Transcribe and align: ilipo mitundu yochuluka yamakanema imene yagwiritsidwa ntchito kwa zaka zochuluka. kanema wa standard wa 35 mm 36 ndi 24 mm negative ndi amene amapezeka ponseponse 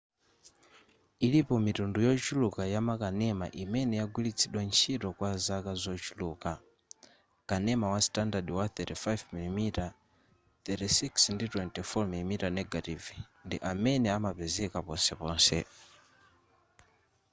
ilipo 1.25 1.55
mitundu 1.65 1.97
yochuluka 2.07 2.61
yamakanema 2.73 3.45
imene 3.63 3.93
yagwiritsidwa 4.01 4.61
ntchito 4.69 5.07
kwa 5.17 5.29
zaka 5.45 5.71
zochuluka. 5.83 6.51
kanema 7.49 7.85
wa 7.93 7.99
standard 8.07 8.47
wa 8.59 8.65
35 8.67 9.25
mm 9.33 9.59
36 10.65 11.33
ndi 11.35 11.45
24 11.45 12.13
mm 12.17 12.31
negative 12.59 13.07
ndi 13.45 13.57
amene 13.71 14.07
amapezeka 14.17 14.77
ponseponse 14.85 15.59